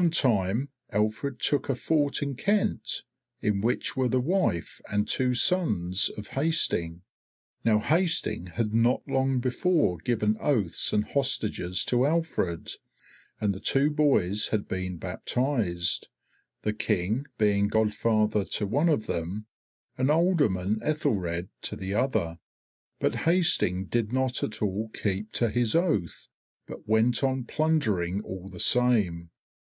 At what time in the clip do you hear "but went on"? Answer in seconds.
26.66-27.44